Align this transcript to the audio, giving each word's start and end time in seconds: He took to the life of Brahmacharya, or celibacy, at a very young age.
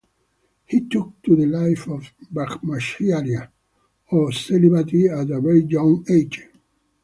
He 0.65 0.79
took 0.79 1.21
to 1.21 1.35
the 1.35 1.45
life 1.45 1.87
of 1.87 2.11
Brahmacharya, 2.33 3.49
or 4.09 4.31
celibacy, 4.31 5.07
at 5.07 5.29
a 5.29 5.39
very 5.39 5.61
young 5.65 6.03
age. 6.09 6.41